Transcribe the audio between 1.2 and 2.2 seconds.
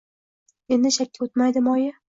o‘tmaydimi, oyi?